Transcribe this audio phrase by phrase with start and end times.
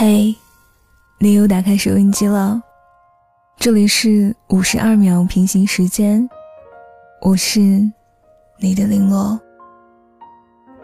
[0.00, 0.32] 嘿，
[1.18, 2.62] 你又打开收音机了。
[3.56, 6.30] 这里是五十二秒平行时间，
[7.20, 7.58] 我是
[8.60, 9.36] 你的林落，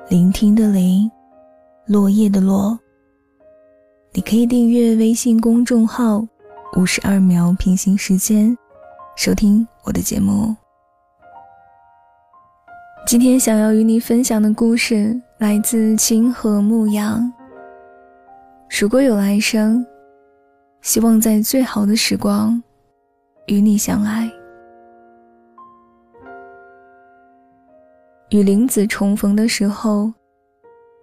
[0.09, 1.09] 聆听的零，
[1.87, 2.77] 落叶的落。
[4.15, 6.27] 你可以订阅微信公众号
[6.77, 8.59] “五十二秒平行时间”，
[9.15, 10.57] 收听我的节目。
[13.07, 17.33] 今天想要与你分享的故事来自清河牧羊。
[18.77, 19.87] 如果有来生，
[20.83, 22.61] 希望在最好的时光
[23.47, 24.29] 与你相爱。
[28.31, 30.13] 与林子重逢的时候，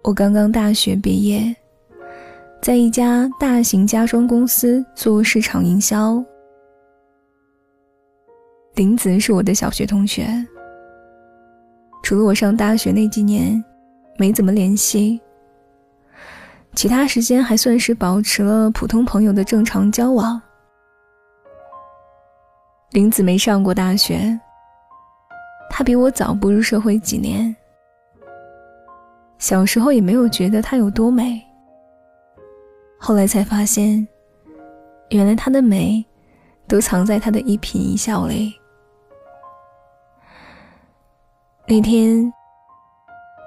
[0.04, 1.56] 我刚刚大学毕业，
[2.60, 6.22] 在一家大型家装公司做市场营销。
[8.74, 10.28] 林子是我的小学同学，
[12.02, 13.64] 除了我上大学那几年，
[14.18, 15.18] 没怎么联系。
[16.74, 20.40] 其他时间还算是保持了普通朋友的正常交往。
[22.90, 24.38] 林子没上过大学，
[25.70, 27.54] 他比我早步入社会几年。
[29.38, 31.42] 小时候也没有觉得她有多美，
[32.98, 34.06] 后来才发现，
[35.10, 36.04] 原来她的美，
[36.68, 38.54] 都藏在她的一颦一笑里。
[41.66, 42.32] 那天，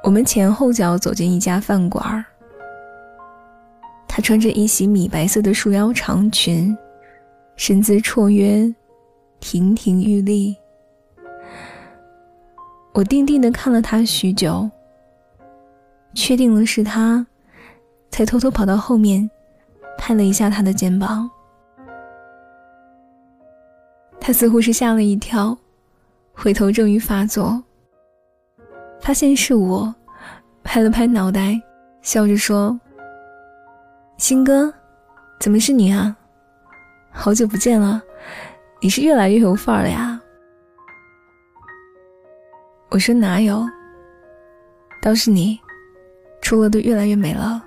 [0.04, 2.26] 我们前后脚走进一家饭馆儿。
[4.16, 6.74] 她穿着一袭米白色的束腰长裙，
[7.58, 8.74] 身姿绰约，
[9.42, 10.56] 亭亭玉立。
[12.94, 14.70] 我定定的看了她许久，
[16.14, 17.28] 确定了是她，
[18.10, 19.30] 才偷偷跑到后面，
[19.98, 21.30] 拍了一下她的肩膀。
[24.18, 25.58] 她似乎是吓了一跳，
[26.32, 27.62] 回头正欲发作，
[29.02, 29.94] 发现是我，
[30.64, 31.62] 拍了拍脑袋，
[32.02, 32.80] 笑着说。
[34.18, 34.74] 新哥，
[35.40, 36.16] 怎么是你啊？
[37.12, 38.02] 好久不见了，
[38.82, 40.20] 你是越来越有范儿了呀。
[42.90, 43.68] 我说哪有，
[45.02, 45.60] 倒是你，
[46.42, 47.62] 出了都越来越美了。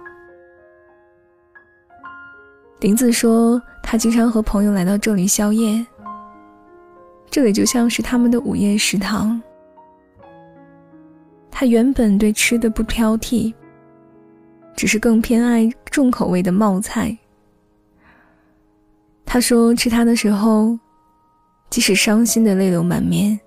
[2.80, 5.86] 林子说，他经常和朋友来到这里宵夜，
[7.30, 9.40] 这里就像是他们的午夜食堂。
[11.50, 13.52] 他原本对吃的不挑剔。
[14.78, 17.18] 只是更偏爱重口味的冒菜。
[19.26, 20.78] 他说吃它的时候，
[21.68, 23.40] 即使伤心的泪流满面，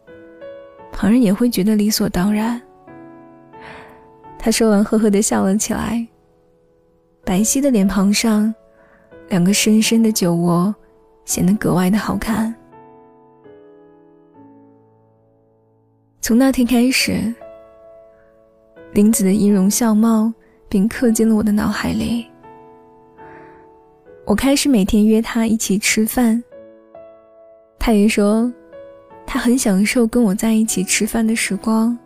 [0.92, 2.62] 旁人也会觉得理所当然。
[4.38, 6.06] 他说完，呵呵的笑了起来，
[7.24, 8.54] 白皙的脸庞上，
[9.30, 10.76] 两个深深的酒窝，
[11.24, 12.54] 显得格外的好看。
[16.20, 17.34] 从那天开始，
[18.92, 20.34] 林子的音容笑貌。
[20.72, 22.26] 并刻进了我的脑海里。
[24.24, 26.42] 我开始每天约他一起吃饭。
[27.78, 28.50] 他也说，
[29.28, 31.98] 他很享受跟我在一起吃饭的时光，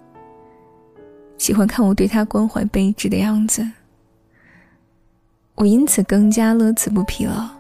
[1.38, 3.64] 喜欢看我对他关怀备至的样子。
[5.54, 7.56] 我因此更加乐此不疲了。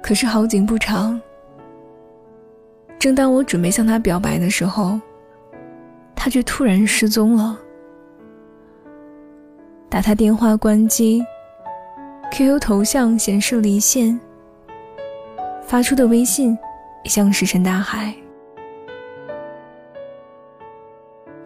[0.00, 1.20] 可是好景不长，
[2.98, 4.98] 正当我准备向他表白的时候。
[6.24, 7.60] 他却突然失踪了。
[9.90, 11.22] 打他电话关机
[12.32, 14.18] ，QQ 头像显示离线，
[15.66, 16.56] 发出的微信
[17.02, 18.14] 也像石沉大海。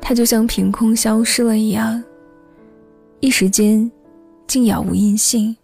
[0.00, 2.00] 他就像凭空消失了一样，
[3.18, 3.90] 一时间
[4.46, 5.56] 竟杳无音信。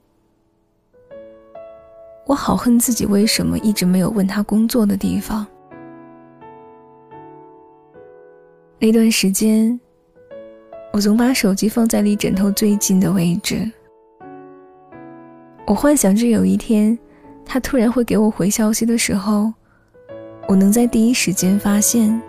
[2.27, 5.47] 我好恨自己为什么一直没有问他工作的地方。
[8.79, 9.79] 那段时间，
[10.93, 13.71] 我总把手机放在离枕头最近的位置。
[15.67, 16.99] 我幻想着有一天，
[17.45, 19.53] 他突然会给我回消息的时候，
[20.47, 22.21] 我能在第一时间发现。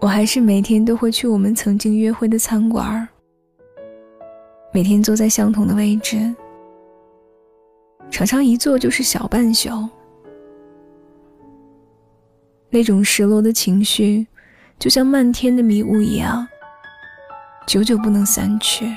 [0.00, 3.06] 我还是每天都会去我们曾经约会的餐馆，
[4.72, 6.34] 每天坐在相同的位置，
[8.10, 9.70] 常常一坐就是小半宿。
[12.74, 14.26] 那种失落的情绪，
[14.80, 16.44] 就像漫天的迷雾一样，
[17.68, 18.92] 久久不能散去。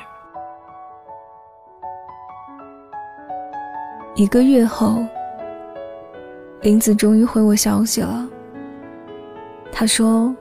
[4.16, 5.06] 一个月后，
[6.64, 8.28] 林子终于回我消息了。
[9.72, 10.36] 他说：“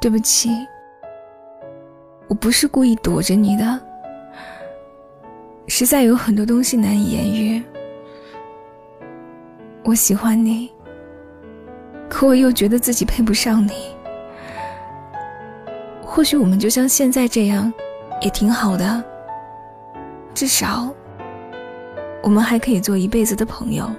[0.00, 0.50] 对不起，
[2.28, 3.80] 我不是故意躲着你的，
[5.66, 7.60] 实在有很多东西难以言喻。
[9.82, 10.70] 我喜欢你。”
[12.12, 13.72] 可我又觉得自己配不上你，
[16.04, 17.72] 或许我们就像现在这样，
[18.20, 19.02] 也挺好的。
[20.34, 20.94] 至少，
[22.22, 23.90] 我们还可以做一辈子的朋友。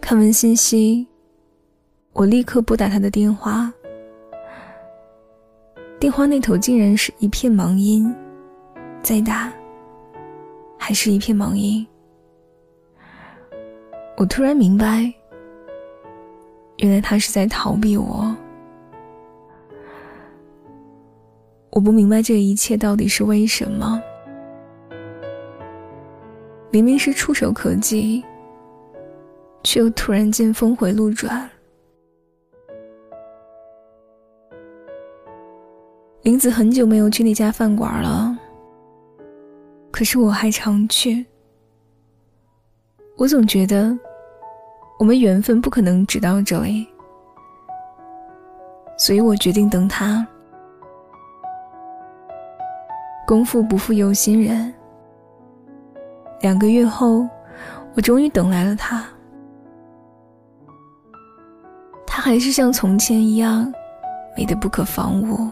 [0.00, 1.06] 看完信息，
[2.14, 3.70] 我立刻拨打他的电话。
[6.00, 8.12] 电话那头竟然是一片忙音，
[9.02, 9.52] 再打，
[10.78, 11.86] 还是一片忙音。
[14.16, 15.12] 我突然明白，
[16.78, 18.34] 原来他是在逃避我。
[21.70, 24.00] 我不明白这一切到底是为什么。
[26.70, 28.24] 明明是触手可及，
[29.64, 31.50] 却又突然间峰回路转。
[36.22, 38.38] 林子很久没有去那家饭馆了，
[39.90, 41.26] 可是我还常去。
[43.16, 43.96] 我总觉得，
[44.98, 46.86] 我们缘分不可能只到这里，
[48.98, 50.26] 所以我决定等他。
[53.24, 54.74] 功夫不负有心人。
[56.40, 57.26] 两个月后，
[57.94, 59.04] 我终于等来了他。
[62.04, 63.72] 他还是像从前一样，
[64.36, 65.48] 美得不可方物，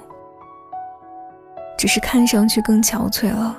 [1.79, 3.57] 只是看上去更憔悴了。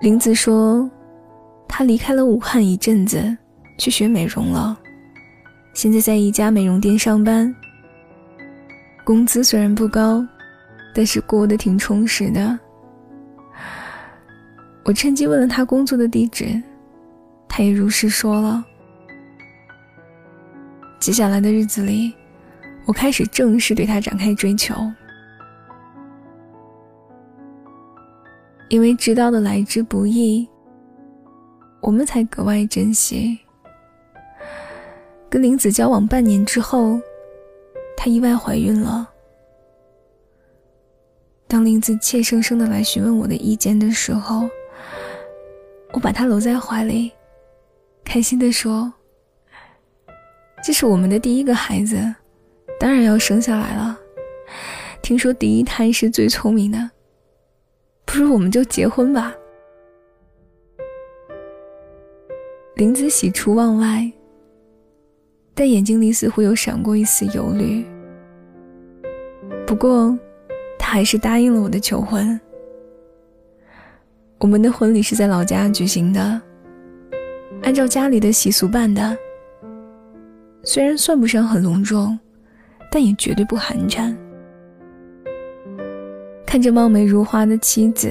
[0.00, 0.88] 林子说，
[1.76, 3.36] 他离开了武汉一阵子，
[3.76, 4.78] 去学美容了，
[5.72, 7.52] 现在在一家美容店上班，
[9.02, 10.24] 工资虽然不高。
[10.94, 12.56] 但是过得挺充实的。
[14.84, 16.62] 我趁机问了他工作的地址，
[17.48, 18.64] 他也如实说了。
[21.00, 22.14] 接下来的日子里，
[22.86, 24.76] 我开始正式对他展开追求，
[28.68, 30.48] 因为知道的来之不易，
[31.84, 33.38] 我们才格外珍惜。
[35.28, 36.98] 跟林子交往半年之后，
[37.94, 39.06] 她意外怀孕了。
[41.46, 44.48] 当林子怯生生的来询问我的意见的时候，
[45.92, 47.12] 我把她搂在怀里，
[48.02, 48.90] 开心的说
[50.64, 52.14] ：“这是我们的第一个孩子，
[52.80, 54.00] 当然要生下来了。
[55.02, 56.90] 听说第一胎是最聪明的，
[58.06, 59.34] 不如我们就结婚吧。”
[62.76, 64.10] 林子喜出望外，
[65.54, 67.84] 但眼睛里似乎有闪过一丝忧虑。
[69.66, 70.16] 不过。
[70.86, 72.38] 他还是答应了我的求婚。
[74.38, 76.38] 我们的婚礼是在老家举行的，
[77.62, 79.16] 按照家里的习俗办的。
[80.62, 82.18] 虽然算不上很隆重，
[82.90, 84.14] 但也绝对不寒碜。
[86.46, 88.10] 看着貌美如花的妻子，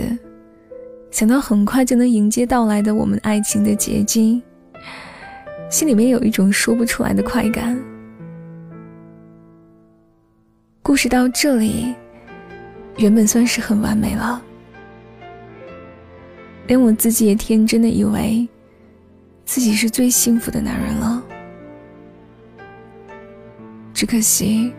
[1.12, 4.42] 想到很快就能迎接到来的我们爱情的结晶，
[5.74, 7.76] 心里面有一种说不出来的快感。
[10.84, 11.96] 故事到这里。
[12.98, 14.40] 原本算是很完美了，
[16.68, 18.48] 连我自己也天真的以为
[19.46, 21.24] 自己是最幸福的男人了。
[23.96, 24.72] 只可惜，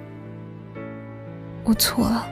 [1.64, 2.25] 我错了。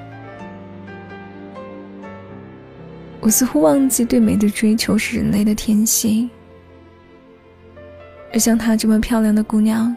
[3.20, 6.30] 我似乎忘记对美的追求是人类的天性，
[8.32, 9.94] 而像她这么漂亮的姑娘，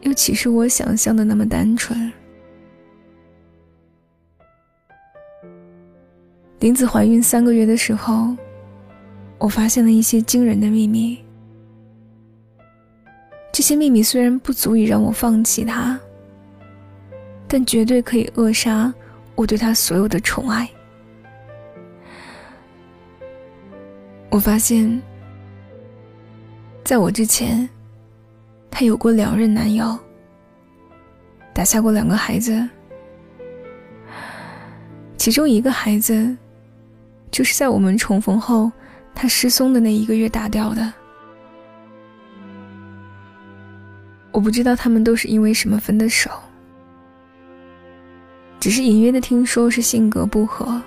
[0.00, 2.12] 又岂是我想象的那么单纯？
[6.60, 8.34] 林子怀孕三个月的时候，
[9.38, 11.18] 我发现了一些惊人的秘密。
[13.52, 15.98] 这些秘密虽然不足以让我放弃他，
[17.46, 18.92] 但绝对可以扼杀
[19.34, 20.68] 我对他所有的宠爱。
[24.30, 25.00] 我发现，
[26.84, 27.66] 在我之前，
[28.70, 29.98] 他有过两任男友，
[31.54, 32.68] 打下过两个孩子，
[35.16, 36.36] 其中一个孩子。
[37.30, 38.70] 就是在我们重逢后，
[39.12, 40.92] 他失踪的那一个月打掉的。
[44.30, 46.30] 我不知道他们都是因为什么分的手，
[48.60, 50.80] 只是隐约的听说是性格不合。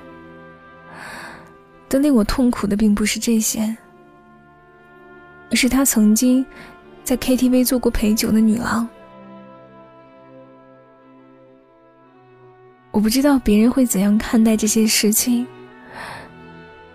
[1.89, 3.75] 但令我痛苦的并不是这些，
[5.55, 6.45] 是他曾经
[7.03, 8.87] 在 KTV 做过陪酒的女郎。
[12.91, 15.45] 我不知道别人会怎样看待这些事情。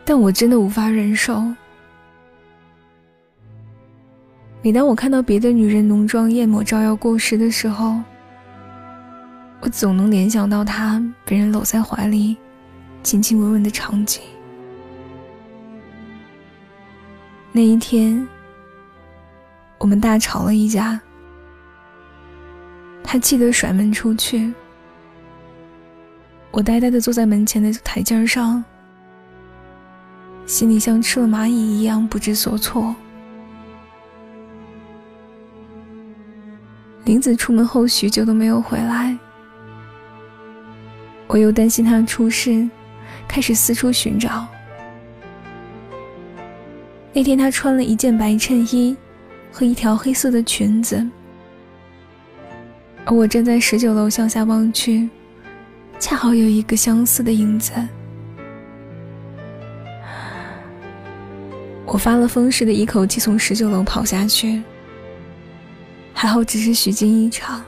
[0.05, 1.41] 但我真的无法忍受。
[4.61, 8.01] 每当我看到别的女人浓妆艳抹、招摇过市的时候，
[9.61, 12.37] 我总能联想到她被人搂在怀里、
[13.05, 14.21] 亲亲吻吻的场景。
[17.53, 18.27] 那一天，
[19.83, 20.99] 我们大吵了一架。
[23.03, 24.55] 他气得甩门出去。
[26.53, 28.63] 我呆呆地坐在门前的台阶上，
[30.47, 32.95] 心里像吃了蚂蚁一样不知所措。
[37.05, 39.19] 林子出门后许久都没有回来，
[41.27, 42.71] 我又担心他出事，
[43.27, 44.47] 开始四处寻找。
[47.13, 48.97] 那天他穿了一件白衬衣
[49.53, 51.07] 和一条黑色的裙子，
[53.05, 55.09] 而我站在十九楼向下望去，
[55.99, 57.71] 恰好有一个相似的影子。
[61.85, 64.63] 我发了疯似的一口气从十九楼跑下去。
[66.15, 67.63] 还好，只是虚惊一场。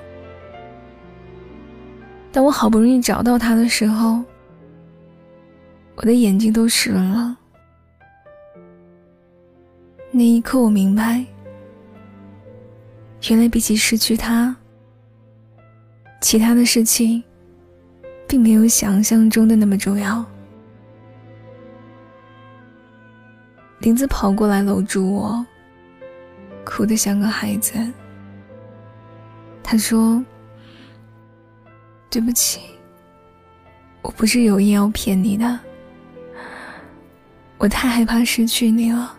[2.33, 4.23] 当我好不容易找到他的时候，
[5.97, 7.37] 我的眼睛都湿了。
[10.11, 11.25] 那一刻，我明白，
[13.31, 14.55] 原来比起失去他，
[16.21, 17.23] 其他的事情
[18.29, 20.25] 并没有想象中的那么重要。
[23.79, 25.47] 林子跑过来搂住我，
[26.67, 27.73] 哭得像个孩子。
[29.63, 30.23] 他说
[32.11, 32.61] ：“对不起，
[34.03, 35.59] 我不是有意要骗你的，
[37.57, 39.17] 我太害怕失去你了，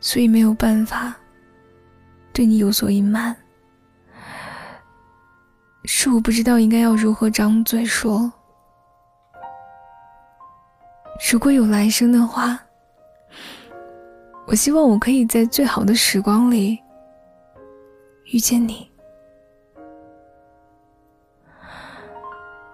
[0.00, 1.14] 所以没有办法
[2.32, 3.36] 对你有所隐瞒。
[5.84, 8.32] 是我不知道应该要如何张嘴说。
[11.30, 12.58] 如果有来生的话，
[14.46, 16.78] 我希望我可以在最好的时光里。”
[18.32, 18.90] 遇见你，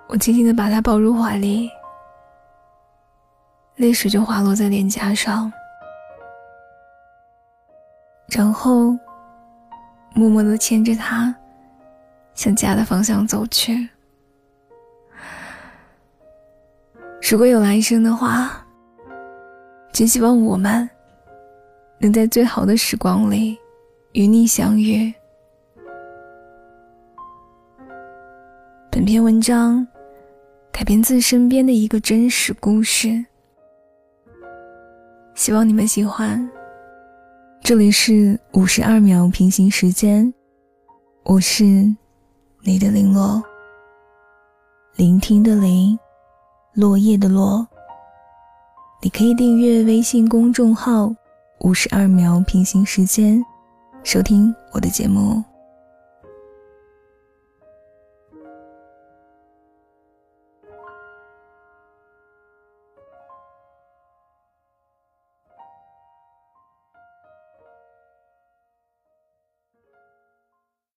[0.07, 1.69] 我轻轻的把他抱入怀里，
[3.75, 5.53] 泪水就滑落在脸颊上，
[8.29, 8.97] 然后
[10.15, 11.35] 默默的牵着他
[12.35, 13.89] 向家的方向走去。
[17.31, 18.67] 如果有来生的话，
[19.93, 20.89] 真希望我们
[21.99, 23.59] 能在最好的时光里
[24.13, 25.13] 与你相遇。
[28.91, 29.87] 本篇文章
[30.73, 33.25] 改编自身边的一个真实故事，
[35.35, 36.49] 希望你们喜欢。
[37.69, 40.33] 这里是五十二秒平行时间，
[41.25, 41.65] 我是
[42.63, 43.43] 你的零落，
[44.97, 45.99] 聆听的零，
[46.73, 47.69] 落叶的落。
[49.03, 51.15] 你可以订阅微信公众号
[51.61, 53.45] “五十二秒平行时间”，
[54.03, 55.45] 收听我的节目。